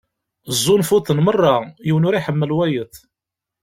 Zzunfuḍen 0.55 1.19
merra, 1.25 1.55
yiwen 1.85 2.07
ur 2.07 2.15
iḥemmel 2.15 2.51
wayeḍ. 2.57 2.93